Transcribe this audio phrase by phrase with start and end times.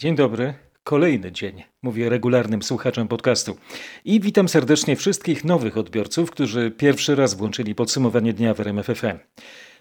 [0.00, 0.54] Dzień dobry.
[0.84, 3.56] Kolejny dzień, mówię regularnym słuchaczom podcastu.
[4.04, 9.18] I witam serdecznie wszystkich nowych odbiorców, którzy pierwszy raz włączyli podsumowanie dnia w RMFFM.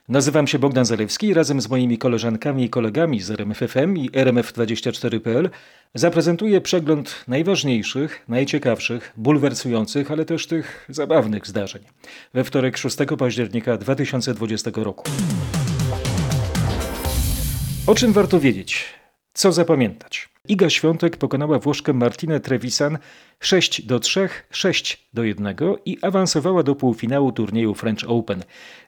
[0.10, 5.50] Nazywam się Bogdan Zalewski i razem z moimi koleżankami i kolegami z RMFFM i RMF24.pl
[5.94, 11.82] zaprezentuję przegląd najważniejszych, najciekawszych, bulwersujących, ale też tych zabawnych zdarzeń
[12.34, 15.12] we wtorek 6 października 2020 roku.
[17.88, 18.98] O czym warto wiedzieć?
[19.38, 20.30] Co zapamiętać?
[20.48, 22.98] Iga Świątek pokonała Włoszkę Martinę Trevisan
[23.40, 28.44] 6 do 3, 6 do 1 i awansowała do półfinału turnieju French Open.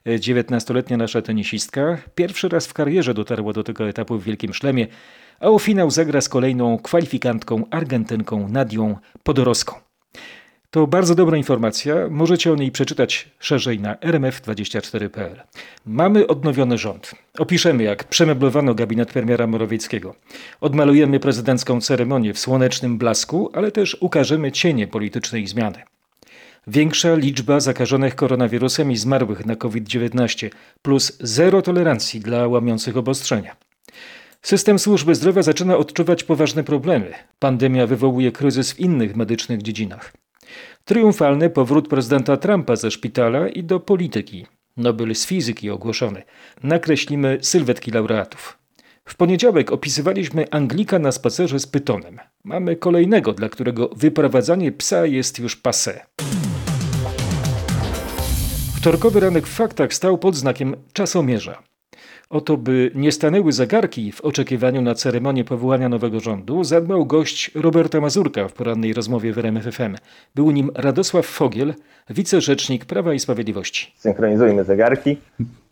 [0.06, 4.86] 19-letnia nasza tenisistka pierwszy raz w karierze dotarła do tego etapu w Wielkim Szlemie,
[5.40, 9.89] a o finał zagra z kolejną kwalifikantką Argentynką Nadią Podoroską.
[10.70, 15.42] To bardzo dobra informacja, możecie o niej przeczytać szerzej na rmf24.pl.
[15.86, 17.14] Mamy odnowiony rząd.
[17.38, 20.14] Opiszemy, jak przemeblowano gabinet premiera Morawieckiego.
[20.60, 25.82] Odmalujemy prezydencką ceremonię w słonecznym blasku, ale też ukażemy cienie politycznej zmiany.
[26.66, 30.50] Większa liczba zakażonych koronawirusem i zmarłych na COVID-19,
[30.82, 33.56] plus zero tolerancji dla łamiących obostrzenia.
[34.42, 37.12] System służby zdrowia zaczyna odczuwać poważne problemy.
[37.38, 40.12] Pandemia wywołuje kryzys w innych medycznych dziedzinach.
[40.90, 44.46] Triumfalny powrót prezydenta Trumpa ze szpitala i do polityki.
[44.76, 46.22] Nobel z fizyki ogłoszony.
[46.62, 48.58] Nakreślimy sylwetki laureatów.
[49.04, 52.18] W poniedziałek opisywaliśmy Anglika na spacerze z Pytonem.
[52.44, 56.00] Mamy kolejnego, dla którego wyprowadzanie psa jest już passé.
[58.76, 61.69] Wtorkowy ranek w faktach stał pod znakiem czasomierza.
[62.30, 68.00] Oto, by nie stanęły zegarki w oczekiwaniu na ceremonię powołania nowego rządu, zadbał gość Roberta
[68.00, 69.96] Mazurka w porannej rozmowie w RMFFM.
[70.34, 71.74] Był nim Radosław Fogiel,
[72.10, 73.92] wicerzecznik Prawa i Sprawiedliwości.
[73.96, 75.16] Synchronizujmy zegarki.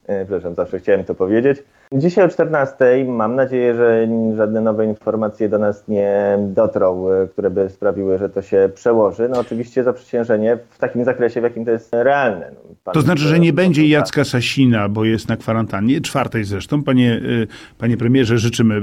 [0.08, 1.58] E, przepraszam, zawsze chciałem to powiedzieć.
[1.92, 7.50] Dzisiaj o 14 mam nadzieję, że żadne nowe informacje do nas nie dotrą, e, które
[7.50, 9.28] by sprawiły, że to się przełoży.
[9.28, 12.50] No oczywiście zaprzysiężenie w takim zakresie, w jakim to jest realne.
[12.54, 16.82] No, pan to znaczy, że nie będzie Jacka Sasina, bo jest na kwarantannie, czwartej zresztą.
[16.82, 18.80] Panie, e, panie premierze, życzymy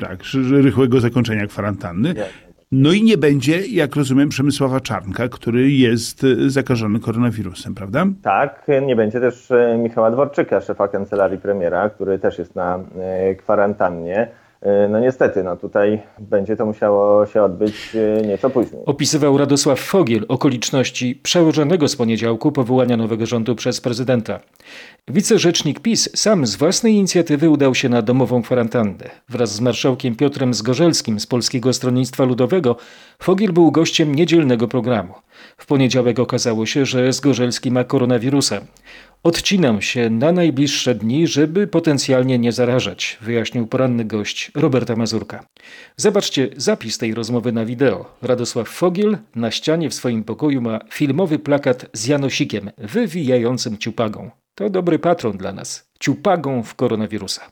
[0.00, 0.18] tak,
[0.62, 2.14] rychłego zakończenia kwarantanny.
[2.14, 2.24] Nie.
[2.72, 8.06] No i nie będzie, jak rozumiem, Przemysława Czarnka, który jest e, zakażony koronawirusem, prawda?
[8.22, 13.34] Tak, nie będzie też e, Michała Dworczyka, szefa kancelarii premiera, który też jest na e,
[13.34, 14.28] kwarantannie.
[14.62, 18.82] E, no niestety, no tutaj będzie to musiało się odbyć e, nieco później.
[18.86, 24.40] Opisywał Radosław Fogiel okoliczności przełożonego z poniedziałku powołania nowego rządu przez prezydenta.
[25.08, 29.10] Wicerzecznik PiS sam z własnej inicjatywy udał się na domową kwarantannę.
[29.28, 32.76] Wraz z marszałkiem Piotrem Zgorzelskim z Polskiego Stronnictwa Ludowego
[33.18, 35.14] Fogiel był gościem niedzielnego programu.
[35.56, 38.60] W poniedziałek okazało się, że Zgorzelski ma koronawirusa.
[39.22, 45.44] Odcinam się na najbliższe dni, żeby potencjalnie nie zarażać, wyjaśnił poranny gość Roberta Mazurka.
[45.96, 48.16] Zobaczcie zapis tej rozmowy na wideo.
[48.22, 54.30] Radosław Fogiel na ścianie w swoim pokoju ma filmowy plakat z Janosikiem wywijającym ciupagą.
[54.54, 55.90] To dobry patron dla nas.
[55.98, 57.50] Ciupagą w koronawirusa.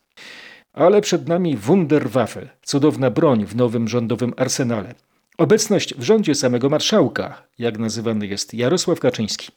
[0.73, 4.95] Ale przed nami Wunderwaffe, cudowna broń w nowym rządowym arsenale.
[5.39, 9.49] Obecność w rządzie samego marszałka, jak nazywany jest Jarosław Kaczyński.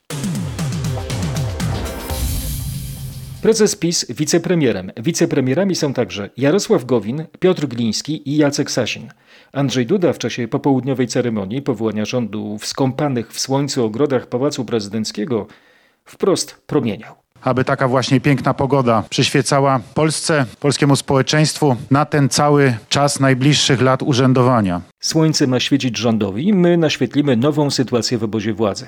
[3.42, 4.92] Prezes PiS wicepremierem.
[4.98, 9.10] Wicepremierami są także Jarosław Gowin, Piotr Gliński i Jacek Sasin.
[9.54, 15.48] Andrzej Duda w czasie popołudniowej ceremonii powołania rządu w skąpanych w słońcu ogrodach Pałacu Prezydenckiego
[16.06, 23.20] wprost promieniał aby taka właśnie piękna pogoda przyświecała Polsce, polskiemu społeczeństwu na ten cały czas
[23.20, 24.82] najbliższych lat urzędowania.
[25.00, 28.88] Słońce ma świecić rządowi, my naświetlimy nową sytuację w obozie władzy.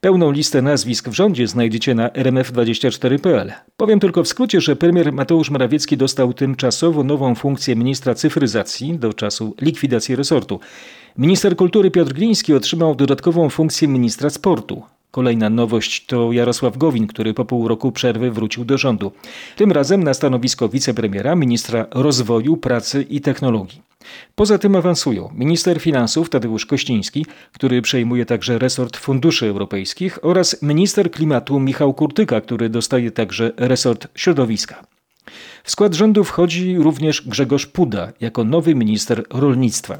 [0.00, 3.52] Pełną listę nazwisk w rządzie znajdziecie na rmf24.pl.
[3.76, 9.14] Powiem tylko w skrócie, że premier Mateusz Morawiecki dostał tymczasowo nową funkcję ministra cyfryzacji do
[9.14, 10.60] czasu likwidacji resortu.
[11.18, 14.82] Minister kultury Piotr Gliński otrzymał dodatkową funkcję ministra sportu.
[15.10, 19.12] Kolejna nowość to Jarosław Gowin, który po pół roku przerwy wrócił do rządu.
[19.56, 23.82] Tym razem na stanowisko wicepremiera, ministra rozwoju, pracy i technologii.
[24.34, 31.10] Poza tym awansują minister finansów Tadeusz Kościński, który przejmuje także resort funduszy europejskich oraz minister
[31.10, 34.86] klimatu Michał Kurtyka, który dostaje także resort środowiska.
[35.64, 39.98] W skład rządu wchodzi również Grzegorz Puda jako nowy minister rolnictwa.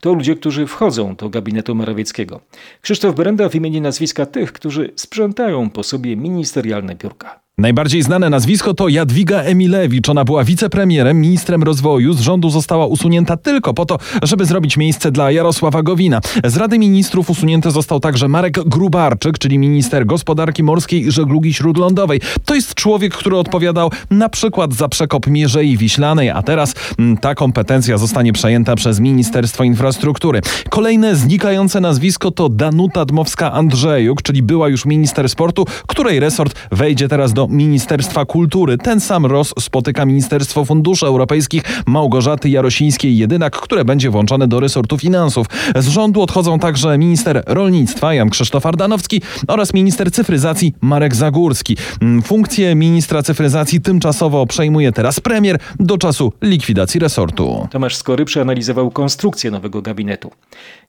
[0.00, 2.40] To ludzie, którzy wchodzą do gabinetu Morawieckiego.
[2.82, 7.40] Krzysztof Berenda wymieni nazwiska tych, którzy sprzątają po sobie ministerialne biurka.
[7.60, 10.08] Najbardziej znane nazwisko to Jadwiga Emilewicz.
[10.08, 12.12] Ona była wicepremierem, ministrem rozwoju.
[12.12, 16.20] Z rządu została usunięta tylko po to, żeby zrobić miejsce dla Jarosława Gowina.
[16.44, 22.20] Z Rady Ministrów usunięty został także Marek Grubarczyk, czyli minister gospodarki morskiej i żeglugi śródlądowej.
[22.44, 27.34] To jest człowiek, który odpowiadał na przykład za przekop Mierzei Wiślanej, a teraz mm, ta
[27.34, 30.40] kompetencja zostanie przejęta przez Ministerstwo Infrastruktury.
[30.70, 37.32] Kolejne znikające nazwisko to Danuta Dmowska-Andrzejuk, czyli była już minister sportu, której resort wejdzie teraz
[37.32, 38.78] do Ministerstwa Kultury.
[38.78, 45.46] Ten sam ROS spotyka Ministerstwo Funduszy Europejskich Małgorzaty Jarosińskiej-Jedynak, które będzie włączone do resortu finansów.
[45.76, 51.76] Z rządu odchodzą także minister rolnictwa Jan Krzysztof Ardanowski oraz minister cyfryzacji Marek Zagórski.
[52.02, 57.68] Mm, Funkcję ministra cyfryzacji tymczasowo przejmuje teraz premier do czasu likwidacji resortu.
[57.70, 60.30] Tomasz Skory przeanalizował konstrukcję nowego gabinetu.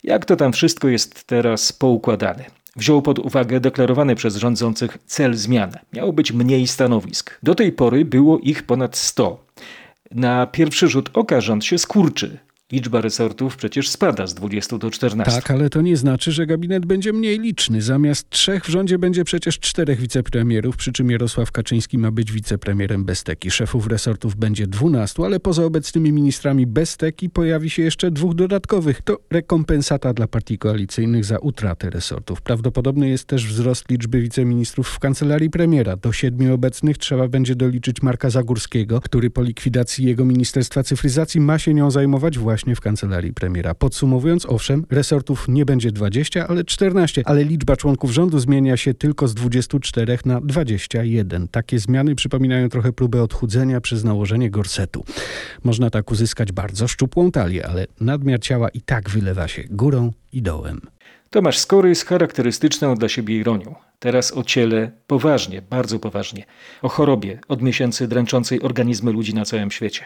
[0.04, 2.62] Jak to tam wszystko jest teraz poukładane?
[2.76, 5.72] Wziął pod uwagę deklarowany przez rządzących cel zmian.
[5.94, 7.40] Miało być mniej stanowisk.
[7.44, 9.46] Do tej pory było ich ponad 100.
[10.12, 12.40] Na pierwszy rzut oka rząd się skurczy.
[12.72, 15.42] Liczba resortów przecież spada z 20 do 14.
[15.42, 17.82] Tak, ale to nie znaczy, że gabinet będzie mniej liczny.
[17.82, 23.06] Zamiast trzech w rządzie będzie przecież czterech wicepremierów, przy czym Jarosław Kaczyński ma być wicepremierem
[23.06, 23.52] bez teki.
[23.52, 29.02] Szefów resortów będzie dwunastu, ale poza obecnymi ministrami bez teki pojawi się jeszcze dwóch dodatkowych.
[29.02, 32.42] To rekompensata dla partii koalicyjnych za utratę resortów.
[32.42, 35.96] Prawdopodobny jest też wzrost liczby wiceministrów w kancelarii premiera.
[35.96, 41.60] Do siedmiu obecnych trzeba będzie doliczyć Marka Zagórskiego, który po likwidacji jego Ministerstwa Cyfryzacji ma
[41.60, 43.76] się nią zajmować właśnie w kancelarii premiera.
[43.76, 49.28] Podsumowując, owszem, resortów nie będzie 20, ale 14, ale liczba członków rządu zmienia się tylko
[49.28, 51.48] z 24 na 21.
[51.48, 55.04] Takie zmiany przypominają trochę próbę odchudzenia przez nałożenie gorsetu.
[55.64, 60.42] Można tak uzyskać bardzo szczupłą talię, ale nadmiar ciała i tak wylewa się górą i
[60.42, 60.82] dołem.
[61.30, 63.76] Tomasz Skory z charakterystyczną dla siebie ironią.
[64.00, 66.46] Teraz o ciele poważnie, bardzo poważnie.
[66.82, 70.06] O chorobie od miesięcy dręczącej organizmy ludzi na całym świecie.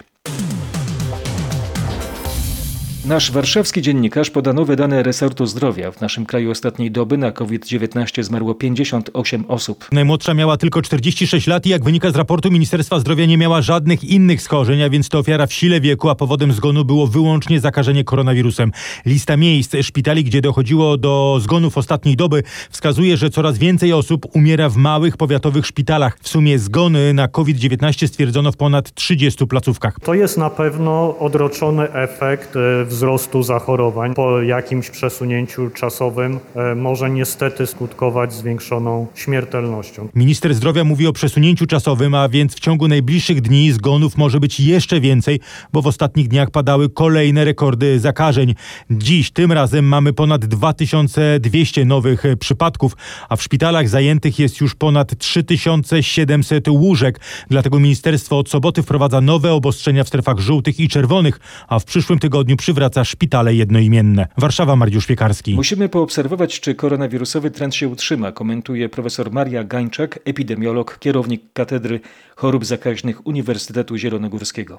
[3.07, 5.91] Nasz warszawski dziennikarz poda nowe dane resortu zdrowia.
[5.91, 9.87] W naszym kraju ostatniej doby na COVID-19 zmarło 58 osób.
[9.91, 14.03] Najmłodsza miała tylko 46 lat i jak wynika z raportu Ministerstwa Zdrowia nie miała żadnych
[14.03, 18.03] innych schorzeń, a więc to ofiara w sile wieku, a powodem zgonu było wyłącznie zakażenie
[18.03, 18.71] koronawirusem.
[19.05, 24.69] Lista miejsc szpitali, gdzie dochodziło do zgonów ostatniej doby wskazuje, że coraz więcej osób umiera
[24.69, 26.17] w małych powiatowych szpitalach.
[26.21, 29.99] W sumie zgony na COVID-19 stwierdzono w ponad 30 placówkach.
[29.99, 34.13] To jest na pewno odroczony efekt e, wzrostu zachorowań.
[34.13, 40.07] Po jakimś przesunięciu czasowym e, może niestety skutkować zwiększoną śmiertelnością.
[40.15, 44.59] Minister zdrowia mówi o przesunięciu czasowym, a więc w ciągu najbliższych dni zgonów może być
[44.59, 45.39] jeszcze więcej,
[45.73, 48.55] bo w ostatnich dniach padały kolejne rekordy zakażeń.
[48.91, 52.97] Dziś tym razem mamy ponad 2200 nowych e, przypadków,
[53.29, 57.19] a w szpitalach zajętych jest już ponad 3700 łóżek.
[57.49, 62.19] Dlatego ministerstwo od soboty wprowadza nowe obostrzenia w strefach żółtych i czerwonych, a w przyszłym
[62.19, 64.27] tygodniu przywraca szpitale jednoimienne.
[64.37, 65.55] Warszawa, Mariusz Piekarski.
[65.55, 71.99] Musimy poobserwować, czy koronawirusowy trend się utrzyma, komentuje profesor Maria Gańczak, epidemiolog, kierownik Katedry
[72.35, 74.77] Chorób Zakaźnych Uniwersytetu Zielonogórskiego.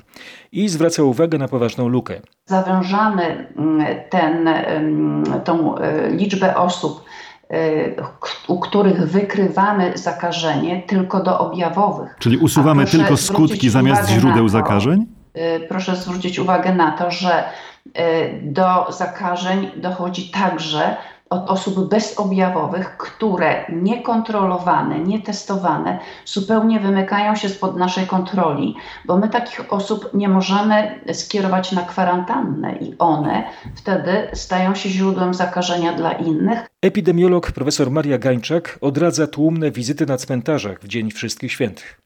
[0.52, 2.20] I zwraca uwagę na poważną lukę.
[2.46, 7.04] Zawężamy mm, ten, mm, tą e, liczbę osób,
[7.50, 7.56] e,
[8.48, 12.16] u których wykrywamy zakażenie tylko do objawowych.
[12.18, 15.06] Czyli usuwamy tylko skutki zamiast źródeł to, zakażeń?
[15.36, 17.44] E, Proszę zwrócić uwagę na to, że
[17.94, 20.96] e, do zakażeń dochodzi także
[21.30, 29.72] od osób bezobjawowych, które niekontrolowane, nietestowane zupełnie wymykają się spod naszej kontroli, bo my takich
[29.72, 36.66] osób nie możemy skierować na kwarantannę i one wtedy stają się źródłem zakażenia dla innych.
[36.82, 42.00] Epidemiolog profesor Maria Gańczak odradza tłumne wizyty na cmentarzach w Dzień Wszystkich Świętych.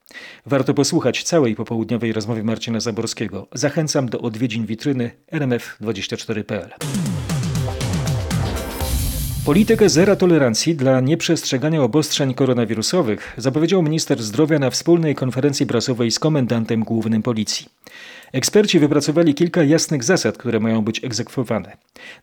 [0.47, 3.47] Warto posłuchać całej popołudniowej rozmowy Marcina Zaborskiego.
[3.53, 6.71] Zachęcam do odwiedzin witryny rmf24.pl.
[9.51, 16.19] Politykę zera tolerancji dla nieprzestrzegania obostrzeń koronawirusowych zapowiedział minister zdrowia na wspólnej konferencji prasowej z
[16.19, 17.67] komendantem głównym policji.
[18.33, 21.77] Eksperci wypracowali kilka jasnych zasad, które mają być egzekwowane.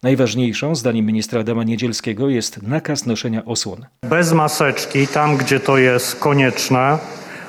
[0.04, 3.86] Najważniejszą, zdaniem ministra Adama Niedzielskiego, jest nakaz noszenia osłon.
[4.04, 6.98] Bez maseczki, tam gdzie to jest konieczne,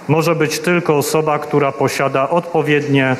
[0.08, 3.16] może być tylko osoba, która posiada odpowiednie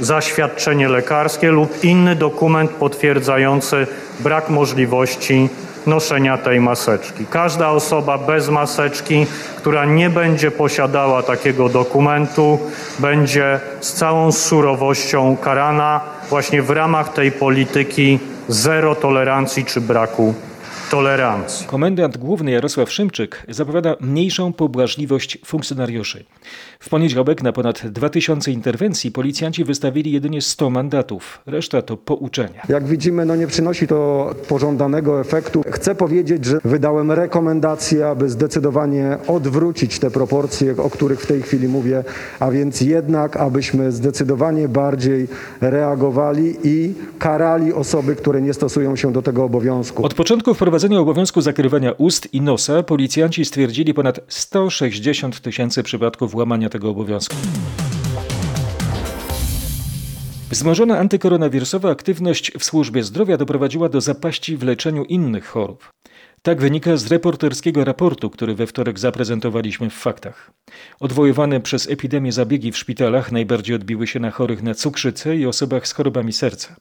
[0.00, 3.86] zaświadczenie lekarskie lub inny dokument potwierdzający
[4.20, 5.48] brak możliwości
[5.86, 7.26] noszenia tej maseczki.
[7.30, 12.58] Każda osoba bez maseczki, która nie będzie posiadała takiego dokumentu,
[12.98, 20.34] będzie z całą surowością karana właśnie w ramach tej polityki zero tolerancji czy braku
[20.92, 21.66] tolerancji.
[21.66, 26.24] Komendant główny Jarosław Szymczyk zapowiada mniejszą pobłażliwość funkcjonariuszy.
[26.80, 31.40] W poniedziałek na ponad 2000 interwencji policjanci wystawili jedynie 100 mandatów.
[31.46, 32.62] Reszta to pouczenia.
[32.68, 35.62] Jak widzimy, no nie przynosi to pożądanego efektu.
[35.70, 41.68] Chcę powiedzieć, że wydałem rekomendację, aby zdecydowanie odwrócić te proporcje, o których w tej chwili
[41.68, 42.04] mówię,
[42.40, 45.28] a więc jednak, abyśmy zdecydowanie bardziej
[45.60, 50.06] reagowali i karali osoby, które nie stosują się do tego obowiązku.
[50.06, 56.68] Od początku wprowadzenia obowiązku zakrywania ust i nosa policjanci stwierdzili ponad 160 tysięcy przypadków łamania
[56.68, 57.36] tego obowiązku.
[60.50, 65.92] Wzmożona antykoronawirusowa aktywność w służbie zdrowia doprowadziła do zapaści w leczeniu innych chorób.
[66.44, 70.50] Tak wynika z reporterskiego raportu, który we wtorek zaprezentowaliśmy w faktach.
[71.00, 75.88] Odwoływane przez epidemię zabiegi w szpitalach najbardziej odbiły się na chorych na cukrzycę i osobach
[75.88, 76.76] z chorobami serca.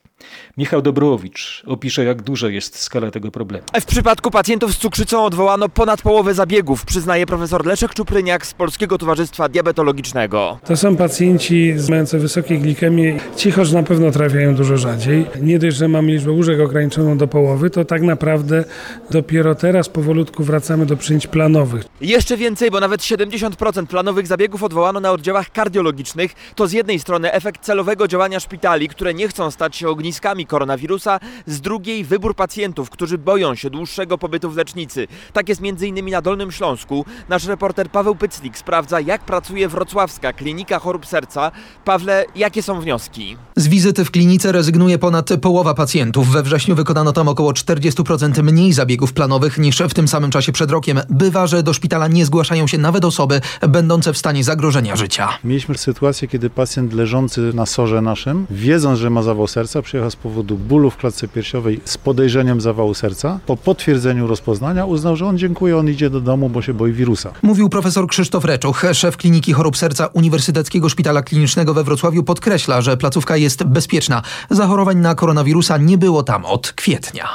[0.57, 3.63] Michał Dobrowicz opisze, jak duża jest skala tego problemu.
[3.81, 8.97] W przypadku pacjentów z cukrzycą odwołano ponad połowę zabiegów, przyznaje profesor Leszek Czupryniak z Polskiego
[8.97, 10.59] Towarzystwa Diabetologicznego.
[10.65, 13.19] To są pacjenci mający wysokie glikemie.
[13.35, 15.25] Ci chorzy na pewno trafiają dużo rzadziej.
[15.41, 18.63] Nie dość, że mamy liczbę łóżek ograniczoną do połowy, to tak naprawdę
[19.09, 21.83] dopiero teraz powolutku wracamy do przyjęć planowych.
[22.01, 26.33] Jeszcze więcej, bo nawet 70% planowych zabiegów odwołano na oddziałach kardiologicznych.
[26.55, 31.19] To z jednej strony efekt celowego działania szpitali, które nie chcą stać się ogniskami koronawirusa,
[31.47, 35.07] z drugiej wybór pacjentów, którzy boją się dłuższego pobytu w lecznicy.
[35.33, 36.09] Tak jest m.in.
[36.09, 37.05] na Dolnym Śląsku.
[37.29, 41.51] Nasz reporter Paweł Pyclik sprawdza, jak pracuje wrocławska klinika chorób serca.
[41.85, 43.37] Pawle, jakie są wnioski?
[43.55, 46.27] Z wizyty w klinice rezygnuje ponad połowa pacjentów.
[46.31, 50.71] We wrześniu wykonano tam około 40% mniej zabiegów planowych niż w tym samym czasie przed
[50.71, 50.99] rokiem.
[51.09, 55.29] Bywa, że do szpitala nie zgłaszają się nawet osoby będące w stanie zagrożenia życia.
[55.43, 60.15] Mieliśmy sytuację, kiedy pacjent leżący na sorze naszym, wiedząc, że ma zawał serca, przyjechał z
[60.15, 63.39] powodu bólu w klatce piersiowej z podejrzeniem zawału serca.
[63.45, 67.31] Po potwierdzeniu rozpoznania uznał, że on dziękuję, on idzie do domu, bo się boi wirusa.
[67.41, 72.97] Mówił profesor Krzysztof Reczuch, szef Kliniki Chorób Serca Uniwersyteckiego Szpitala Klinicznego we Wrocławiu podkreśla, że
[72.97, 74.21] placówka jest bezpieczna.
[74.49, 77.29] Zachorowań na koronawirusa nie było tam od kwietnia.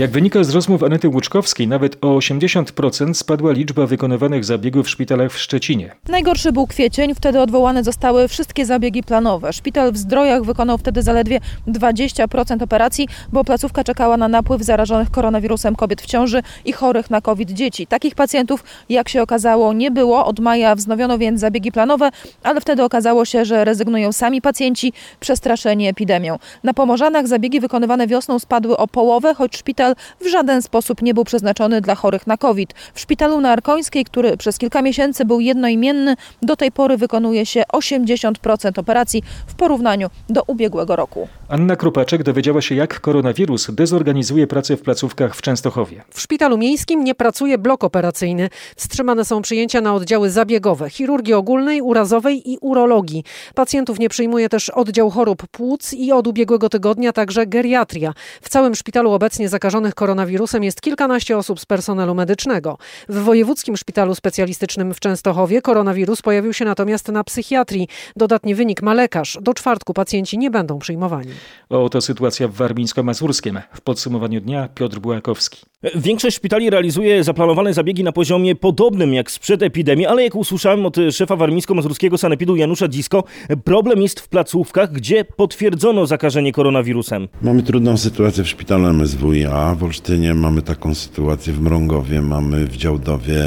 [0.00, 5.32] Jak wynika z rozmów Anety Łuczkowskiej, nawet o 80% spadła liczba wykonywanych zabiegów w szpitalach
[5.32, 5.92] w Szczecinie.
[6.08, 9.52] Najgorszy był kwiecień, wtedy odwołane zostały wszystkie zabiegi planowe.
[9.52, 15.76] Szpital w Zdrojach wykonał wtedy zaledwie 20% operacji, bo placówka czekała na napływ zarażonych koronawirusem
[15.76, 17.86] kobiet w ciąży i chorych na COVID dzieci.
[17.86, 20.26] Takich pacjentów, jak się okazało, nie było.
[20.26, 22.10] Od maja wznowiono więc zabiegi planowe,
[22.42, 26.38] ale wtedy okazało się, że rezygnują sami pacjenci przestraszeni epidemią.
[26.64, 29.89] Na Pomorzanach zabiegi wykonywane wiosną spadły o połowę, choć szpital
[30.20, 32.74] w żaden sposób nie był przeznaczony dla chorych na COVID.
[32.94, 37.62] W szpitalu na Arkońskiej, który przez kilka miesięcy był jednoimienny, do tej pory wykonuje się
[37.72, 41.28] 80% operacji w porównaniu do ubiegłego roku.
[41.48, 46.02] Anna Krupaczek dowiedziała się, jak koronawirus dezorganizuje pracę w placówkach w Częstochowie.
[46.10, 48.48] W szpitalu miejskim nie pracuje blok operacyjny.
[48.76, 53.24] Wstrzymane są przyjęcia na oddziały zabiegowe, chirurgii ogólnej, urazowej i urologii.
[53.54, 58.12] Pacjentów nie przyjmuje też oddział chorób płuc i od ubiegłego tygodnia także geriatria.
[58.42, 62.78] W całym szpitalu obecnie zakażonych koronawirusem jest kilkanaście osób z personelu medycznego.
[63.08, 67.88] W Wojewódzkim Szpitalu Specjalistycznym w Częstochowie koronawirus pojawił się natomiast na psychiatrii.
[68.16, 69.38] Dodatni wynik ma lekarz.
[69.40, 71.32] Do czwartku pacjenci nie będą przyjmowani.
[71.68, 73.60] Oto sytuacja w Warmińsko-Mazurskiem.
[73.74, 75.69] W podsumowaniu dnia Piotr Bułakowski.
[75.94, 80.96] Większość szpitali realizuje zaplanowane zabiegi na poziomie podobnym jak sprzed epidemii, ale jak usłyszałem od
[81.10, 83.24] szefa warmińsko-mazurskiego sanepidu Janusza Dzisko,
[83.64, 87.28] problem jest w placówkach, gdzie potwierdzono zakażenie koronawirusem.
[87.42, 92.76] Mamy trudną sytuację w szpitalu MSWiA, w Olsztynie mamy taką sytuację w Mrągowie, mamy w
[92.76, 93.44] Działdowie,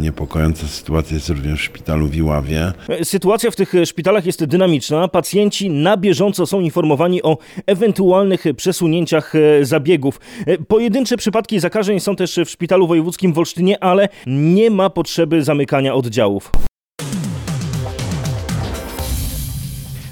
[0.00, 2.72] niepokojąca sytuacja jest również w szpitalu w Iławie.
[3.02, 9.32] Sytuacja w tych szpitalach jest dynamiczna, pacjenci na bieżąco są informowani o ewentualnych przesunięciach
[9.62, 10.20] zabiegów.
[10.68, 15.94] Pojedyncze przypadki zakażeń są też w szpitalu wojewódzkim w Olsztynie, ale nie ma potrzeby zamykania
[15.94, 16.50] oddziałów.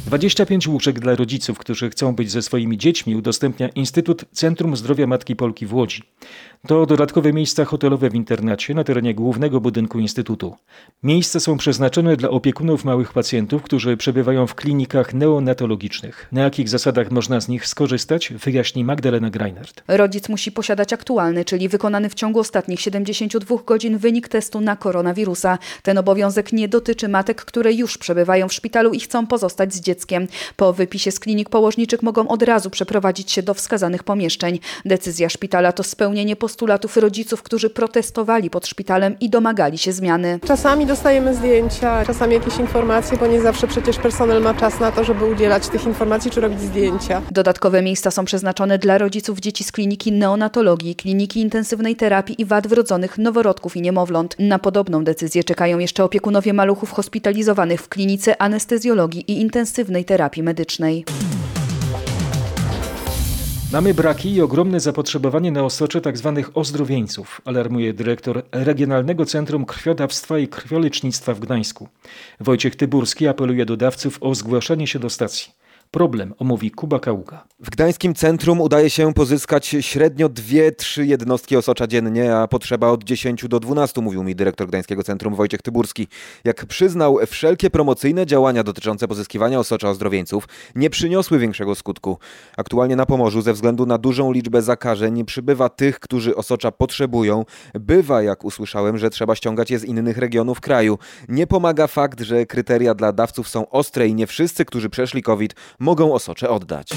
[0.07, 5.37] 25 łóżek dla rodziców, którzy chcą być ze swoimi dziećmi, udostępnia Instytut Centrum Zdrowia Matki
[5.37, 6.03] Polki w Łodzi.
[6.67, 10.57] To dodatkowe miejsca hotelowe w internacie na terenie głównego budynku Instytutu.
[11.03, 16.29] Miejsca są przeznaczone dla opiekunów małych pacjentów, którzy przebywają w klinikach neonatologicznych.
[16.33, 19.83] Na jakich zasadach można z nich skorzystać, wyjaśni Magdalena Greinert.
[19.89, 25.59] Rodzic musi posiadać aktualny, czyli wykonany w ciągu ostatnich 72 godzin wynik testu na koronawirusa.
[25.83, 30.29] Ten obowiązek nie dotyczy matek, które już przebywają w szpitalu i chcą pozostać z dzieckiem.
[30.57, 34.59] Po wypisie z klinik położniczych mogą od razu przeprowadzić się do wskazanych pomieszczeń.
[34.85, 40.41] Decyzja szpitala to spełnienie postulatów rodziców, którzy protestowali pod szpitalem i domagali się zmiany.
[40.47, 45.05] Czasami dostajemy zdjęcia, czasami jakieś informacje, bo nie zawsze przecież personel ma czas na to,
[45.05, 47.23] żeby udzielać tych informacji czy robić zdjęcia.
[47.31, 52.67] Dodatkowe miejsca są przeznaczone dla rodziców dzieci z kliniki neonatologii, kliniki intensywnej terapii i wad
[52.67, 54.37] wrodzonych noworodków i niemowląt.
[54.39, 61.05] Na podobną decyzję czekają jeszcze opiekunowie maluchów hospitalizowanych w klinice anestezjologii i intensywnej terapii medycznej.
[63.77, 66.43] Mamy braki i ogromne zapotrzebowanie na osocze tzw.
[66.55, 71.89] ozdrowieńców, alarmuje dyrektor Regionalnego Centrum Krwiodawstwa i Krwiolecznictwa w Gdańsku.
[72.41, 75.53] Wojciech Tyburski apeluje do dawców o zgłaszanie się do stacji.
[75.91, 77.45] Problem omówi Kuba Kaługa.
[77.61, 83.49] W gdańskim centrum udaje się pozyskać średnio 2-3 jednostki osocza dziennie, a potrzeba od 10
[83.49, 86.09] do 12, mówił mi dyrektor Gdańskiego Centrum Wojciech Tyburski.
[86.45, 92.19] Jak przyznał, wszelkie promocyjne działania dotyczące pozyskiwania osocza ozdrowieńców nie przyniosły większego skutku.
[92.57, 97.45] Aktualnie na Pomorzu ze względu na dużą liczbę zakażeń przybywa tych, którzy osocza potrzebują.
[97.75, 100.99] Bywa, jak usłyszałem, że trzeba ściągać je z innych regionów kraju.
[101.29, 105.55] Nie pomaga fakt, że kryteria dla dawców są ostre i nie wszyscy, którzy przeszli COVID,
[105.87, 106.89] mogą osocze oddać.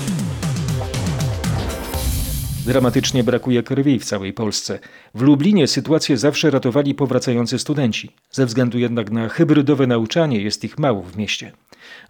[2.66, 4.80] Dramatycznie brakuje krwi w całej Polsce.
[5.16, 8.12] W Lublinie sytuację zawsze ratowali powracający studenci.
[8.32, 11.52] Ze względu jednak na hybrydowe nauczanie jest ich mało w mieście.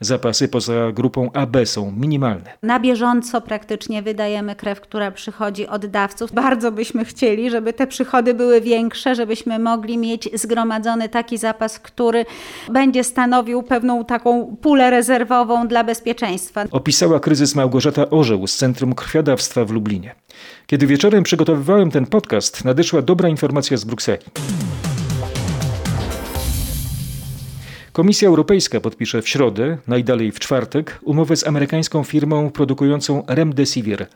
[0.02, 2.54] Zapasy poza grupą AB są minimalne.
[2.64, 6.32] Na bieżąco praktycznie wydajemy krew, która przychodzi od dawców.
[6.32, 12.26] Bardzo byśmy chcieli, żeby te przychody były większe, żebyśmy mogli mieć zgromadzony taki zapas, który
[12.72, 16.66] będzie stanowił pewną taką pulę rezerwową dla bezpieczeństwa.
[16.72, 20.16] Opisała kryzys Małgorzata Orzeł z Centrum Krwiodawstwa w Lublinie.
[20.68, 24.24] Kiedy wieczorem przygotowywałem ten podcast, nadeszła dobra informacja z Brukseli.
[28.00, 34.08] Komisja Europejska podpisze w środę, najdalej w czwartek, umowę z amerykańską firmą produkującą Remdesivir,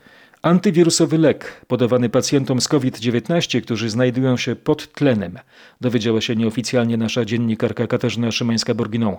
[0.41, 5.39] antywirusowy lek podawany pacjentom z COVID-19, którzy znajdują się pod tlenem,
[5.81, 9.17] dowiedziała się nieoficjalnie nasza dziennikarka Katarzyna Szymańska-Borginą.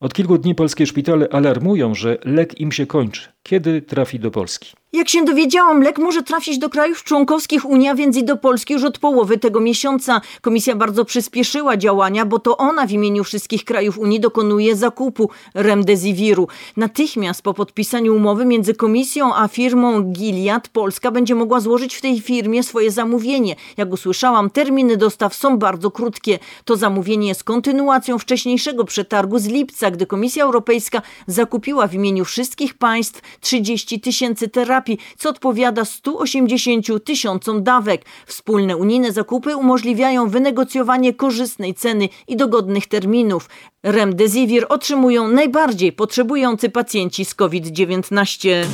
[0.00, 3.33] Od kilku dni polskie szpitale alarmują, że lek im się kończy.
[3.48, 4.72] Kiedy trafi do Polski?
[4.94, 8.74] Jak się dowiedziałam, lek może trafić do krajów członkowskich Unii, a więc i do Polski
[8.74, 10.20] już od połowy tego miesiąca.
[10.40, 16.48] Komisja bardzo przyspieszyła działania, bo to ona w imieniu wszystkich krajów Unii dokonuje zakupu remdesiviru.
[16.76, 22.20] Natychmiast po podpisaniu umowy między komisją a firmą Gilead, Polska będzie mogła złożyć w tej
[22.20, 23.56] firmie swoje zamówienie.
[23.76, 26.38] Jak usłyszałam, terminy dostaw są bardzo krótkie.
[26.64, 32.74] To zamówienie jest kontynuacją wcześniejszego przetargu z lipca, gdy Komisja Europejska zakupiła w imieniu wszystkich
[32.74, 38.04] państw 30 tysięcy terapii co odpowiada 180 tysiącom dawek.
[38.26, 43.48] Wspólne unijne zakupy umożliwiają wynegocjowanie korzystnej ceny i dogodnych terminów.
[43.82, 48.64] Remdesivir otrzymują najbardziej potrzebujący pacjenci z COVID-19.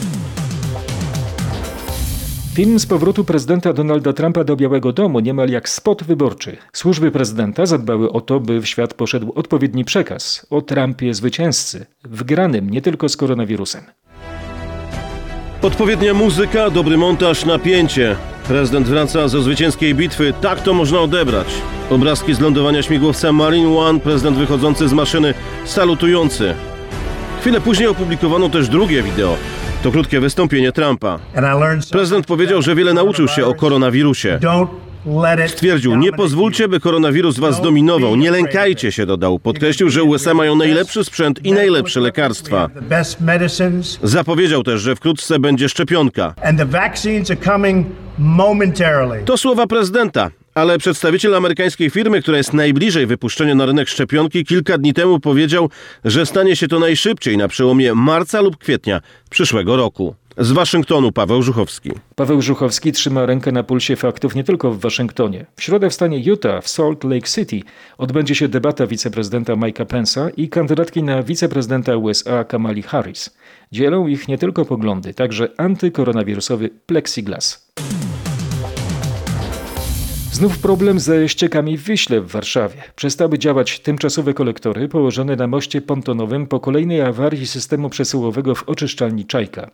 [2.54, 6.56] Film z powrotu prezydenta Donalda Trumpa do Białego Domu niemal jak spot wyborczy.
[6.72, 12.70] Służby prezydenta zadbały o to, by w świat poszedł odpowiedni przekaz o Trumpie zwycięzcy, wgranym
[12.70, 13.82] nie tylko z koronawirusem.
[15.62, 18.16] Odpowiednia muzyka, dobry montaż, napięcie.
[18.48, 21.46] Prezydent wraca ze zwycięskiej bitwy, tak to można odebrać.
[21.90, 26.54] Obrazki z lądowania śmigłowca Marine One, prezydent wychodzący z maszyny, salutujący.
[27.40, 29.36] Chwilę później opublikowano też drugie wideo.
[29.82, 31.18] To krótkie wystąpienie Trumpa.
[31.90, 34.38] Prezydent powiedział, że wiele nauczył się o koronawirusie.
[35.48, 38.16] Stwierdził, nie pozwólcie, by koronawirus was zdominował.
[38.16, 39.38] Nie lękajcie się, dodał.
[39.38, 42.70] Podkreślił, że USA mają najlepszy sprzęt i najlepsze lekarstwa.
[44.02, 46.34] Zapowiedział też, że wkrótce będzie szczepionka.
[49.24, 50.30] To słowa prezydenta.
[50.54, 55.70] Ale przedstawiciel amerykańskiej firmy, która jest najbliżej wypuszczenia na rynek szczepionki, kilka dni temu powiedział,
[56.04, 60.14] że stanie się to najszybciej na przełomie marca lub kwietnia przyszłego roku.
[60.38, 61.90] Z Waszyngtonu Paweł Żuchowski.
[62.16, 65.46] Paweł Żuchowski trzyma rękę na pulsie faktów nie tylko w Waszyngtonie.
[65.56, 67.60] W środę w stanie Utah, w Salt Lake City,
[67.98, 73.36] odbędzie się debata wiceprezydenta Mike'a Pence'a i kandydatki na wiceprezydenta USA Kamali Harris.
[73.72, 77.70] Dzielą ich nie tylko poglądy, także antykoronawirusowy plexiglas.
[80.32, 82.82] Znów problem ze ściekami w Wiśle w Warszawie.
[82.96, 89.26] Przestały działać tymczasowe kolektory położone na moście pontonowym po kolejnej awarii systemu przesyłowego w oczyszczalni
[89.26, 89.70] Czajka.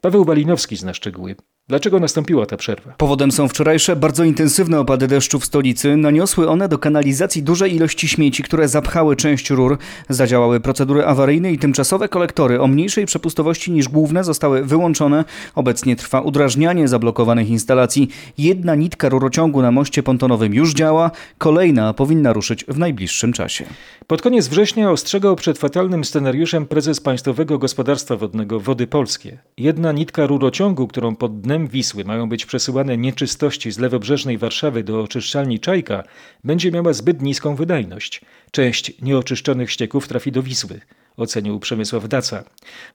[0.00, 1.36] Paweł Balinowski zna szczegóły.
[1.72, 2.92] Dlaczego nastąpiła ta przerwa?
[2.96, 5.96] Powodem są wczorajsze bardzo intensywne opady deszczu w stolicy.
[5.96, 9.78] Naniosły one do kanalizacji duże ilości śmieci, które zapchały część rur.
[10.08, 15.24] Zadziałały procedury awaryjne i tymczasowe kolektory o mniejszej przepustowości niż główne zostały wyłączone.
[15.54, 18.08] Obecnie trwa udrażnianie zablokowanych instalacji.
[18.38, 23.64] Jedna nitka rurociągu na moście pontonowym już działa, kolejna powinna ruszyć w najbliższym czasie.
[24.06, 29.38] Pod koniec września ostrzegał przed fatalnym scenariuszem prezes Państwowego Gospodarstwa Wodnego Wody Polskie.
[29.58, 35.02] Jedna nitka rurociągu, którą pod dnem Wisły mają być przesyłane nieczystości z lewobrzeżnej Warszawy do
[35.02, 36.02] oczyszczalni Czajka,
[36.44, 38.20] będzie miała zbyt niską wydajność.
[38.50, 40.80] Część nieoczyszczonych ścieków trafi do Wisły
[41.16, 42.44] ocenił Przemysław Daca.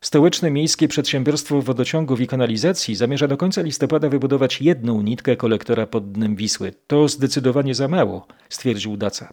[0.02, 6.12] Stołeczne Miejskie Przedsiębiorstwo Wodociągów i Kanalizacji zamierza do końca listopada wybudować jedną nitkę kolektora pod
[6.12, 6.74] dnem Wisły.
[6.88, 9.30] To zdecydowanie za mało, stwierdził Daca.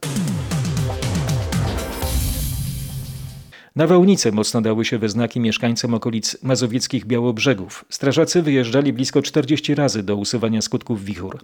[3.77, 7.85] Nawałnice mocno dały się we znaki mieszkańcom okolic mazowieckich Białobrzegów.
[7.89, 11.39] Strażacy wyjeżdżali blisko 40 razy do usuwania skutków wichur.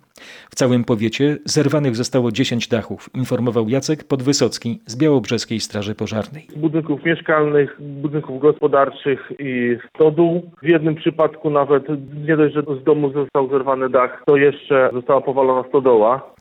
[0.51, 6.47] W całym powiecie zerwanych zostało 10 dachów, informował Jacek Podwysocki z Białobrzeskiej Straży Pożarnej.
[6.57, 10.51] Budynków mieszkalnych, budynków gospodarczych i stodół.
[10.63, 11.85] W jednym przypadku nawet
[12.27, 16.35] nie dość, że z domu został zerwany dach, to jeszcze została powalona stodoła.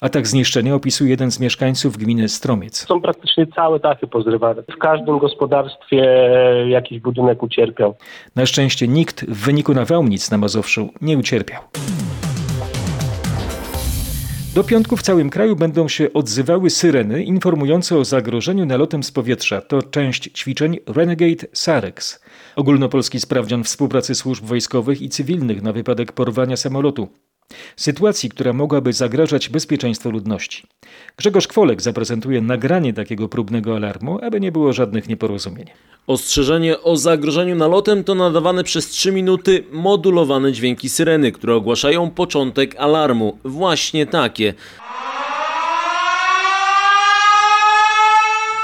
[0.00, 2.86] Atak zniszczenia opisuje jeden z mieszkańców gminy Stromiec.
[2.86, 4.62] Są praktycznie całe dachy pozrywane.
[4.62, 6.04] W każdym gospodarstwie
[6.68, 7.94] jakiś budynek ucierpiał.
[8.36, 11.62] Na szczęście nikt w wyniku nawałnic na Mazowszu nie ucierpiał.
[14.54, 19.60] Do piątku w całym kraju będą się odzywały syreny informujące o zagrożeniu nalotem z powietrza.
[19.60, 22.24] To część ćwiczeń Renegade Sarex.
[22.56, 27.08] Ogólnopolski sprawdzian współpracy służb wojskowych i cywilnych na wypadek porwania samolotu.
[27.76, 30.66] Sytuacji, która mogłaby zagrażać bezpieczeństwu ludności.
[31.16, 35.66] Grzegorz Kwolek zaprezentuje nagranie takiego próbnego alarmu, aby nie było żadnych nieporozumień.
[36.06, 42.76] Ostrzeżenie o zagrożeniu nalotem to nadawane przez 3 minuty modulowane dźwięki syreny, które ogłaszają początek
[42.76, 43.38] alarmu.
[43.44, 44.54] Właśnie takie.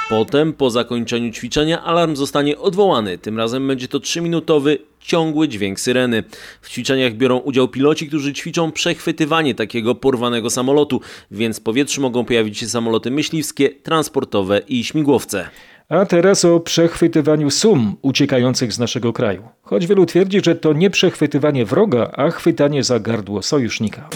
[0.09, 3.19] Potem, po zakończeniu ćwiczenia, alarm zostanie odwołany.
[3.19, 6.25] Tym razem będzie to 3-minutowy, ciągły dźwięk syreny.
[6.61, 12.25] W ćwiczeniach biorą udział piloci, którzy ćwiczą przechwytywanie takiego porwanego samolotu, więc w powietrzu mogą
[12.25, 15.49] pojawić się samoloty myśliwskie, transportowe i śmigłowce.
[15.89, 19.43] A teraz o przechwytywaniu sum uciekających z naszego kraju.
[19.63, 24.09] Choć wielu twierdzi, że to nie przechwytywanie wroga, a chwytanie za gardło sojusznika.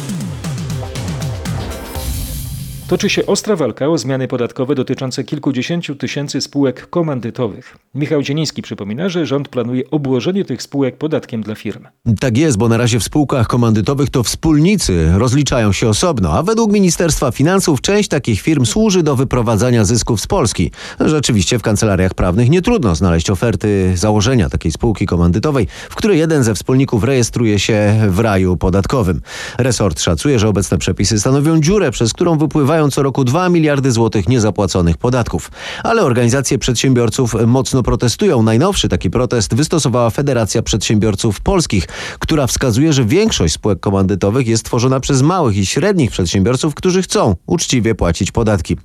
[2.88, 7.78] Toczy się ostra walka o zmiany podatkowe dotyczące kilkudziesięciu tysięcy spółek komandytowych.
[7.94, 11.84] Michał Dzieniński przypomina, że rząd planuje obłożenie tych spółek podatkiem dla firm.
[12.20, 16.72] Tak jest, bo na razie w spółkach komandytowych to wspólnicy rozliczają się osobno, a według
[16.72, 20.70] Ministerstwa Finansów część takich firm służy do wyprowadzania zysków z Polski.
[21.00, 26.44] Rzeczywiście w kancelariach prawnych nie trudno znaleźć oferty założenia takiej spółki komandytowej, w której jeden
[26.44, 29.20] ze wspólników rejestruje się w raju podatkowym.
[29.58, 34.28] Resort szacuje, że obecne przepisy stanowią dziurę, przez którą wypływają co roku 2 miliardy złotych
[34.28, 35.50] niezapłaconych podatków.
[35.84, 38.42] Ale organizacje przedsiębiorców mocno protestują.
[38.42, 41.86] Najnowszy taki protest wystosowała Federacja Przedsiębiorców Polskich,
[42.18, 47.36] która wskazuje, że większość spółek komandytowych jest tworzona przez małych i średnich przedsiębiorców, którzy chcą
[47.46, 48.76] uczciwie płacić podatki.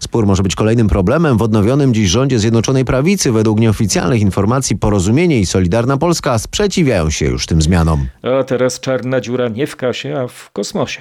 [0.00, 3.32] Spór może być kolejnym problemem w odnowionym dziś rządzie Zjednoczonej Prawicy.
[3.32, 8.06] Według nieoficjalnych informacji Porozumienie i Solidarna Polska sprzeciwiają się już tym zmianom.
[8.40, 11.00] A teraz czarna dziura nie w kasie, a w kosmosie.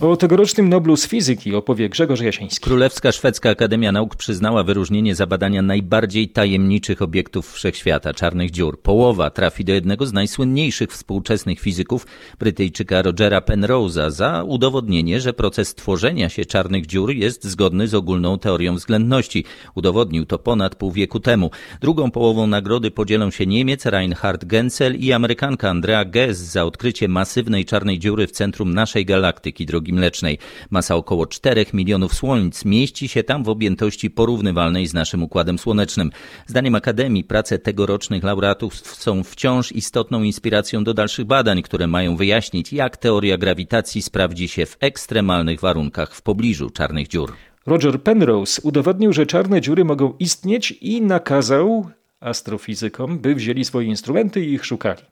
[0.00, 2.60] O tegorocznym Noblu z fizyki opowie Grzegorz Jasiński.
[2.64, 8.80] Królewska Szwedzka Akademia Nauk przyznała wyróżnienie za badania najbardziej tajemniczych obiektów wszechświata, czarnych dziur.
[8.80, 12.06] Połowa trafi do jednego z najsłynniejszych współczesnych fizyków,
[12.38, 18.38] Brytyjczyka Rogera Penrose'a, za udowodnienie, że proces tworzenia się czarnych dziur jest zgodny z ogólną
[18.38, 19.44] teorią względności.
[19.74, 21.50] Udowodnił to ponad pół wieku temu.
[21.80, 27.64] Drugą połową nagrody podzielą się Niemiec Reinhard Genzel i Amerykanka Andrea Ghez za odkrycie masywnej
[27.64, 30.38] czarnej dziury w centrum naszej galaktyki, drogi Mlecznej.
[30.70, 36.10] Masa około 4 milionów słońc mieści się tam w objętości porównywalnej z naszym Układem Słonecznym.
[36.46, 42.72] Zdaniem Akademii prace tegorocznych laureatów są wciąż istotną inspiracją do dalszych badań, które mają wyjaśnić,
[42.72, 47.32] jak teoria grawitacji sprawdzi się w ekstremalnych warunkach w pobliżu czarnych dziur.
[47.66, 54.44] Roger Penrose udowodnił, że czarne dziury mogą istnieć i nakazał astrofizykom, by wzięli swoje instrumenty
[54.44, 55.02] i ich szukali.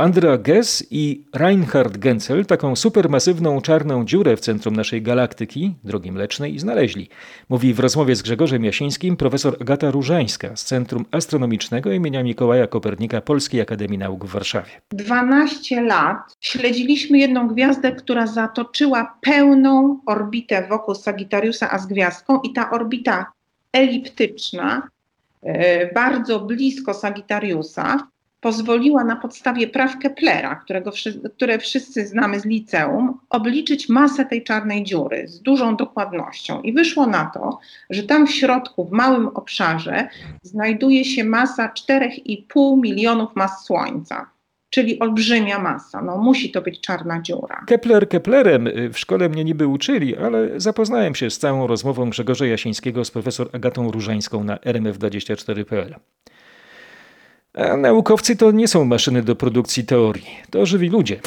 [0.00, 6.58] Andrea Ghez i Reinhard Genzel taką supermasywną czarną dziurę w centrum naszej galaktyki, drogi mlecznej,
[6.58, 7.08] znaleźli.
[7.48, 13.20] Mówi w rozmowie z Grzegorzem Jasińskim profesor Agata Różańska z Centrum Astronomicznego imienia Mikołaja Kopernika
[13.20, 14.70] Polskiej Akademii Nauk w Warszawie.
[14.90, 22.52] 12 lat śledziliśmy jedną gwiazdę, która zatoczyła pełną orbitę wokół Sagittariusa, a z gwiazdką i
[22.52, 23.32] ta orbita
[23.72, 24.88] eliptyczna,
[25.94, 28.08] bardzo blisko Sagittariusa,
[28.40, 30.90] pozwoliła na podstawie praw Keplera, którego,
[31.36, 36.62] które wszyscy znamy z liceum, obliczyć masę tej czarnej dziury z dużą dokładnością.
[36.62, 37.58] I wyszło na to,
[37.90, 40.08] że tam w środku, w małym obszarze,
[40.42, 44.30] znajduje się masa 4,5 milionów mas Słońca.
[44.70, 46.02] Czyli olbrzymia masa.
[46.02, 47.64] No, musi to być czarna dziura.
[47.66, 52.46] Kepler Keplerem y, w szkole mnie niby uczyli, ale zapoznałem się z całą rozmową Grzegorza
[52.46, 55.94] Jasińskiego z profesor Agatą Różańską na rmf24.pl.
[57.68, 61.20] A naukowcy to nie są maszyny do produkcji teorii, to żywi ludzie.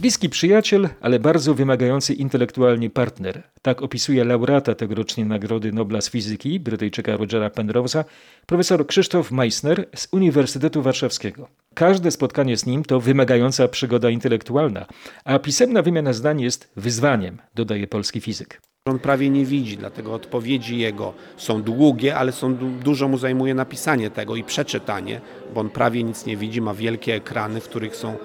[0.00, 3.42] Bliski przyjaciel, ale bardzo wymagający intelektualnie partner.
[3.62, 8.04] Tak opisuje laureata tegorocznej Nagrody Nobla z fizyki, Brytyjczyka Rogera Penrose'a,
[8.46, 11.48] profesor Krzysztof Meissner z Uniwersytetu Warszawskiego.
[11.74, 14.86] Każde spotkanie z nim to wymagająca przygoda intelektualna,
[15.24, 18.60] a pisemna wymiana zdań jest wyzwaniem, dodaje polski fizyk.
[18.86, 23.54] On prawie nie widzi, dlatego odpowiedzi jego są długie, ale są, du- dużo mu zajmuje
[23.54, 25.20] napisanie tego i przeczytanie,
[25.54, 28.16] bo on prawie nic nie widzi, ma wielkie ekrany, w których są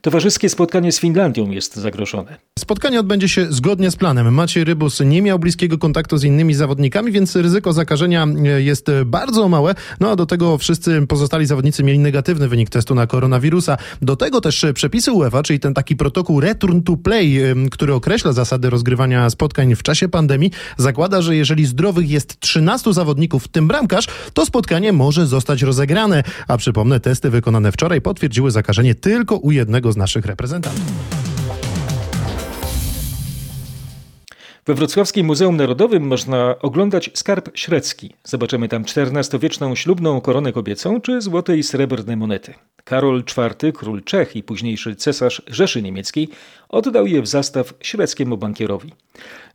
[0.05, 2.37] towarzyskie spotkanie z Finlandią jest zagrożone.
[2.59, 4.33] Spotkanie odbędzie się zgodnie z planem.
[4.33, 9.49] Maciej Rybus nie miał bliskiego kontaktu z innymi zawodnikami, więc ryzyko zakażenia e, jest bardzo
[9.49, 9.75] małe.
[9.99, 13.77] No a do tego wszyscy pozostali zawodnicy mieli negatywny wynik testu na koronawirusa.
[14.01, 18.33] Do tego też przepisy UEFA, czyli ten taki protokół Return to Play, e, który określa
[18.33, 23.67] zasady rozgrywania spotkań w czasie pandemii, zakłada, że jeżeli zdrowych jest 13 zawodników, w tym
[23.67, 26.23] bramkarz, to spotkanie może zostać rozegrane.
[26.47, 30.81] A przypomnę, testy wykonane wczoraj potwierdziły zakażenie tylko u jednego z naszych reprezentantów.
[34.67, 38.13] We Wrocławskim Muzeum Narodowym można oglądać skarb średzki.
[38.23, 42.53] Zobaczymy tam XIV-wieczną ślubną koronę kobiecą czy złote i srebrne monety.
[42.83, 46.29] Karol IV, król Czech i późniejszy cesarz Rzeszy Niemieckiej,
[46.75, 48.91] oddał je w zastaw średzkiemu bankierowi.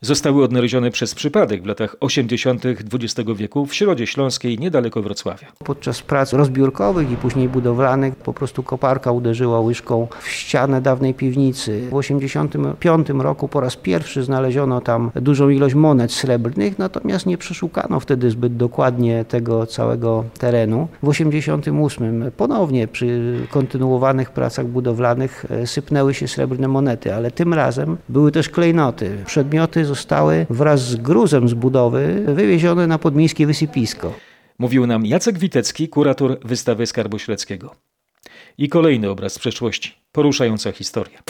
[0.02, 2.64] Zostały odnalezione przez przypadek w latach 80.
[2.66, 5.46] XX wieku w Środzie Śląskiej niedaleko Wrocławia.
[5.64, 11.80] Podczas prac rozbiórkowych i później budowlanych po prostu koparka uderzyła łyżką w ścianę dawnej piwnicy.
[11.80, 18.00] W 1985 roku po raz pierwszy znaleziono tam dużą ilość monet srebrnych, natomiast nie przeszukano
[18.00, 20.88] wtedy zbyt dokładnie tego całego terenu.
[21.02, 27.96] W 1988 ponownie przy kontynuowanych pracach budowlanych e, sypnęły się srebrne monety, ale tym razem
[28.09, 29.16] były też klejnoty.
[29.27, 34.14] Przedmioty zostały wraz z gruzem z budowy wywiezione na podmiejskie wysypisko.
[34.59, 37.75] Mówił nam Jacek Witecki, kurator wystawy Skarbu Śledzkiego.
[38.59, 41.23] I kolejny obraz z przeszłości, poruszająca historia.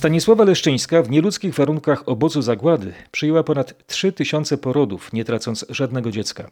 [0.00, 6.50] Stanisława Leszczyńska w nieludzkich warunkach obozu zagłady przyjęła ponad 3000 porodów, nie tracąc żadnego dziecka.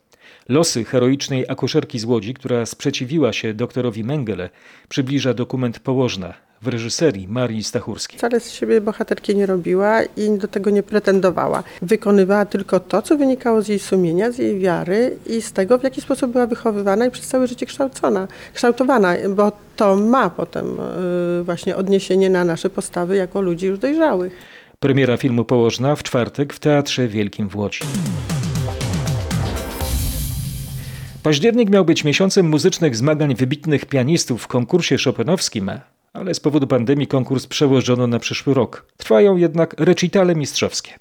[0.48, 4.50] Losy heroicznej akuszerki z Łodzi, która sprzeciwiła się doktorowi Mengele,
[4.88, 8.18] przybliża dokument Położna w reżyserii Marii Stachurskiej.
[8.18, 11.62] Wcale z siebie bohaterki nie robiła i do tego nie pretendowała.
[11.82, 15.82] Wykonywała tylko to, co wynikało z jej sumienia, z jej wiary i z tego, w
[15.82, 20.66] jaki sposób była wychowywana i przez całe życie kształcona, kształtowana, bo to ma potem
[21.40, 24.32] y, właśnie odniesienie na nasze postawy jako ludzi już dojrzałych.
[24.80, 27.80] Premiera filmu położna w czwartek w Teatrze Wielkim w Łodzi.
[31.22, 35.70] Październik miał być miesiącem muzycznych zmagań wybitnych pianistów w konkursie chopinowskim,
[36.12, 38.86] ale z powodu pandemii konkurs przełożono na przyszły rok.
[38.96, 40.98] Trwają jednak recitale mistrzowskie.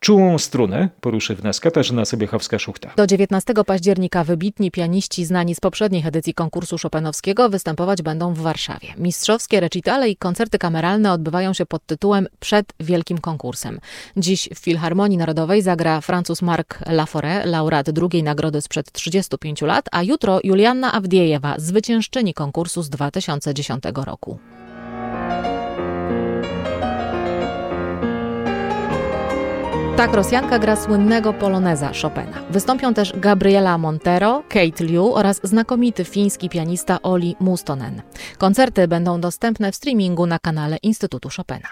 [0.00, 2.94] Czułą strunę poruszy w nas Katarzyna Sobiechowska-Szuchta.
[2.96, 8.88] Do 19 października wybitni pianiści znani z poprzednich edycji konkursu chopinowskiego występować będą w Warszawie.
[8.98, 13.80] Mistrzowskie recitale i koncerty kameralne odbywają się pod tytułem Przed Wielkim Konkursem.
[14.16, 20.02] Dziś w Filharmonii Narodowej zagra Francuz Marc Laforêt, laureat drugiej nagrody sprzed 35 lat, a
[20.02, 24.38] jutro Julianna Awdiejewa, zwyciężczyni konkursu z 2010 roku.
[30.02, 32.42] Tak Rosjanka gra słynnego poloneza Chopina.
[32.50, 38.02] Wystąpią też Gabriela Montero, Kate Liu oraz znakomity fiński pianista Oli Mustonen.
[38.38, 41.68] Koncerty będą dostępne w streamingu na kanale Instytutu Chopina.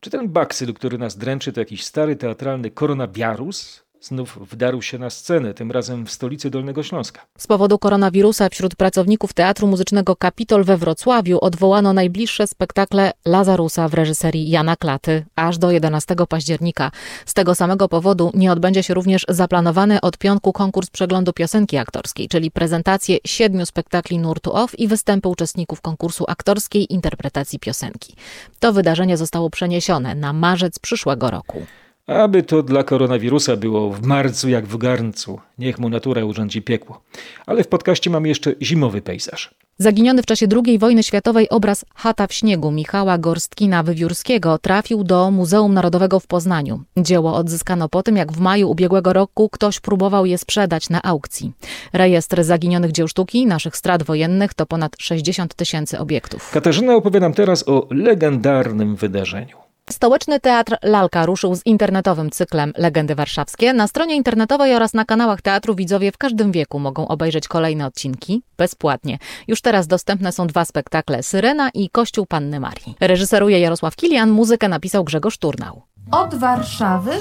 [0.00, 3.83] Czy ten baksyl, który nas dręczy, to jakiś stary teatralny koronawirus?
[4.04, 7.26] Znów wdarł się na scenę, tym razem w stolicy Dolnego Śląska.
[7.38, 13.94] Z powodu koronawirusa wśród pracowników Teatru Muzycznego Kapitol we Wrocławiu odwołano najbliższe spektakle Lazarusa w
[13.94, 16.90] reżyserii Jana Klaty aż do 11 października.
[17.26, 22.28] Z tego samego powodu nie odbędzie się również zaplanowany od piątku konkurs przeglądu piosenki aktorskiej,
[22.28, 28.14] czyli prezentację siedmiu spektakli nurtu off i występy uczestników konkursu aktorskiej interpretacji piosenki.
[28.60, 31.66] To wydarzenie zostało przeniesione na marzec przyszłego roku.
[32.06, 35.40] Aby to dla koronawirusa było w marcu jak w garncu.
[35.58, 37.00] Niech mu natura urządzi piekło.
[37.46, 39.54] Ale w podcaście mamy jeszcze zimowy pejzaż.
[39.78, 45.74] Zaginiony w czasie II wojny światowej obraz Chata w śniegu Michała Gorstkina-Wywiórskiego trafił do Muzeum
[45.74, 46.82] Narodowego w Poznaniu.
[46.96, 51.52] Dzieło odzyskano po tym, jak w maju ubiegłego roku ktoś próbował je sprzedać na aukcji.
[51.92, 56.50] Rejestr zaginionych dzieł sztuki, naszych strat wojennych to ponad 60 tysięcy obiektów.
[56.50, 59.64] Katarzyna opowie nam teraz o legendarnym wydarzeniu.
[59.90, 63.72] Stołeczny Teatr Lalka ruszył z internetowym cyklem Legendy Warszawskie.
[63.72, 68.42] Na stronie internetowej oraz na kanałach teatru widzowie w każdym wieku mogą obejrzeć kolejne odcinki
[68.56, 69.18] bezpłatnie.
[69.48, 72.96] Już teraz dostępne są dwa spektakle Syrena i Kościół Panny Marii.
[73.00, 75.82] Reżyseruje Jarosław Kilian, muzykę napisał Grzegorz Turnał.
[76.10, 77.12] Od Warszawy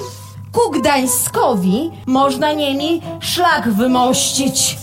[0.51, 4.77] ku Gdańskowi można niemi szlak wymościć.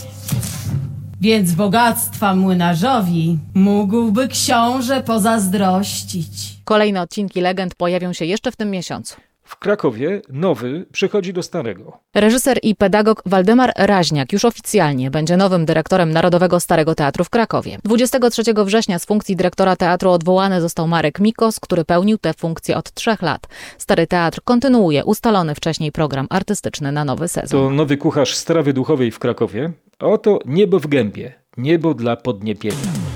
[1.20, 6.59] Więc bogactwa młynarzowi mógłby książę pozazdrościć.
[6.70, 9.16] Kolejne odcinki legend pojawią się jeszcze w tym miesiącu.
[9.42, 11.98] W Krakowie nowy przychodzi do starego.
[12.14, 17.78] Reżyser i pedagog Waldemar Raźniak już oficjalnie będzie nowym dyrektorem Narodowego Starego Teatru w Krakowie.
[17.84, 22.92] 23 września z funkcji dyrektora teatru odwołany został Marek Mikos, który pełnił tę funkcję od
[22.92, 23.46] trzech lat.
[23.78, 27.60] Stary Teatr kontynuuje ustalony wcześniej program artystyczny na nowy sezon.
[27.60, 29.72] To nowy kucharz strawy duchowej w Krakowie.
[29.98, 31.32] Oto niebo w gębie.
[31.56, 33.09] Niebo dla podniebienia.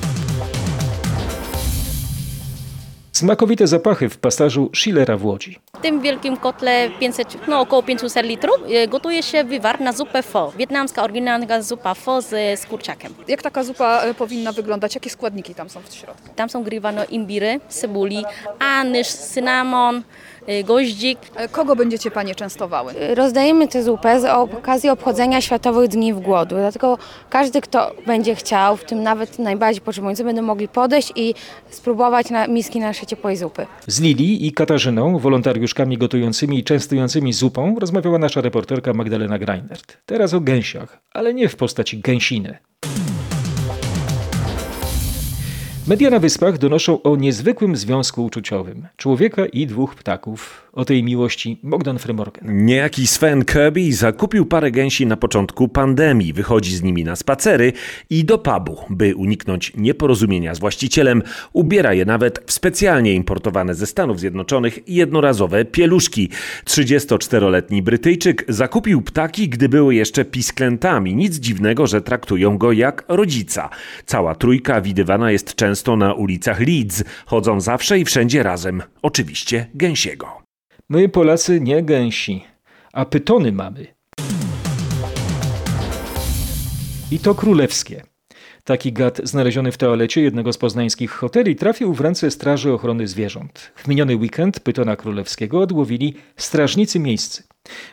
[3.15, 5.59] Smakowite zapachy w pasażu Schillera w Łodzi.
[5.79, 10.23] W tym wielkim kotle 500, no około 500 litrów e, gotuje się wywar na zupę
[10.23, 10.53] pho.
[10.59, 13.15] Wietnamska oryginalna zupa pho z, z kurczakiem.
[13.29, 14.95] Jak taka zupa e, powinna wyglądać?
[14.95, 16.29] Jakie składniki tam są w środku?
[16.37, 18.25] Tam są grywane imbiry, cebuli,
[18.59, 20.03] anyż, cynamon,
[20.65, 21.19] goździk.
[21.53, 22.95] Kogo będziecie Panie częstowały?
[23.15, 26.57] Rozdajemy tę zupę z okazji obchodzenia Światowych Dni w Głodu.
[26.57, 26.99] Dlatego
[27.31, 31.35] każdy, kto będzie chciał, w tym nawet najbardziej potrzebujący, będą mogli podejść i
[31.71, 33.67] spróbować na miski naszej ciepłej zupy.
[33.87, 39.97] Z Lili i Katarzyną, wolontariuszkami gotującymi i częstującymi zupą, rozmawiała nasza reporterka Magdalena Greinert.
[40.07, 42.59] Teraz o gęsiach, ale nie w postaci gęsiny.
[45.87, 50.65] Media na Wyspach donoszą o niezwykłym związku uczuciowym człowieka i dwóch ptaków.
[50.73, 52.65] O tej miłości Bogdan Frymorgan.
[52.65, 56.33] Niejaki Sven Kirby zakupił parę gęsi na początku pandemii.
[56.33, 57.73] Wychodzi z nimi na spacery
[58.11, 58.77] i do pubu.
[58.91, 65.65] By uniknąć nieporozumienia z właścicielem, ubiera je nawet w specjalnie importowane ze Stanów Zjednoczonych jednorazowe
[65.65, 66.29] pieluszki.
[66.65, 71.15] 34-letni Brytyjczyk zakupił ptaki, gdy były jeszcze pisklętami.
[71.15, 73.71] Nic dziwnego, że traktują go jak rodzica.
[74.07, 77.05] Cała trójka widywana jest często na ulicach Leeds.
[77.27, 78.83] Chodzą zawsze i wszędzie razem.
[79.03, 80.27] Oczywiście gęsiego.
[80.89, 82.45] My Polacy nie gęsi,
[82.93, 83.87] a pytony mamy.
[87.11, 88.03] I to królewskie.
[88.65, 93.73] Taki gad znaleziony w toalecie jednego z poznańskich hoteli trafił w ręce Straży Ochrony Zwierząt.
[93.77, 97.43] W miniony weekend pytona królewskiego odłowili strażnicy miejscy.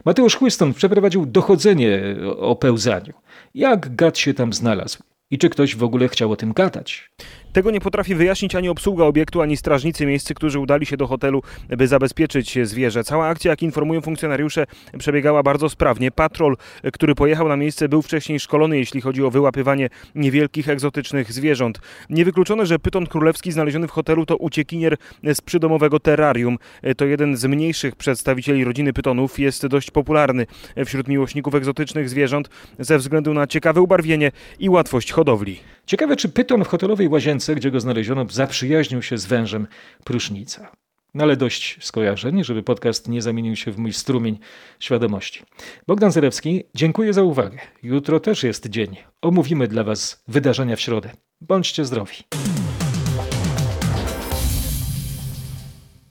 [0.05, 3.13] Mateusz Chłyston przeprowadził dochodzenie o pełzaniu.
[3.53, 5.03] Jak gad się tam znalazł?
[5.31, 7.11] I czy ktoś w ogóle chciał o tym gadać?
[7.53, 11.41] Tego nie potrafi wyjaśnić ani obsługa obiektu, ani strażnicy miejscy, którzy udali się do hotelu,
[11.69, 13.03] by zabezpieczyć zwierzę.
[13.03, 14.65] Cała akcja, jak informują funkcjonariusze,
[14.97, 16.11] przebiegała bardzo sprawnie.
[16.11, 16.57] Patrol,
[16.93, 21.79] który pojechał na miejsce, był wcześniej szkolony, jeśli chodzi o wyłapywanie niewielkich, egzotycznych zwierząt.
[22.09, 24.97] Niewykluczone, że pyton królewski znaleziony w hotelu to uciekinier
[25.33, 26.57] z przydomowego terrarium.
[26.97, 29.39] To jeden z mniejszych przedstawicieli rodziny pytonów.
[29.39, 30.45] Jest dość popularny
[30.85, 32.49] wśród miłośników egzotycznych zwierząt
[32.79, 35.59] ze względu na ciekawe ubarwienie i łatwość hodowli.
[35.85, 39.67] Ciekawe, czy pyton w hotelowej łazience, gdzie go znaleziono, zaprzyjaźnił się z wężem
[40.03, 40.71] prusznica.
[41.13, 44.39] No ale dość skojarzeń, żeby podcast nie zamienił się w mój strumień
[44.79, 45.43] świadomości.
[45.87, 47.57] Bogdan Zerewski, dziękuję za uwagę.
[47.83, 48.95] Jutro też jest dzień.
[49.21, 51.11] Omówimy dla Was wydarzenia w środę.
[51.41, 52.15] Bądźcie zdrowi.